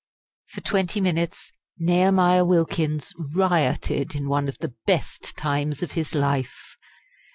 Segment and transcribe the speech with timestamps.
[0.47, 6.75] For twenty minutes Nehemiah Wilkins rioted in one of the best "times" of his life.